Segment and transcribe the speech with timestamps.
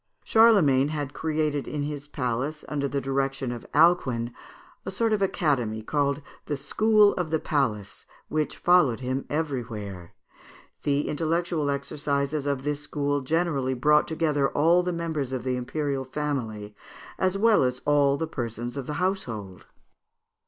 [0.25, 4.33] Charlemagne had created in his palace, under the direction of Alcuin,
[4.83, 10.13] a sort of academy called the "School of the Palace," which followed him everywhere.
[10.81, 16.03] The intellectual exercises of this school generally brought together all the members of the imperial
[16.03, 16.73] family,
[17.19, 19.67] as well as all the persons of the household.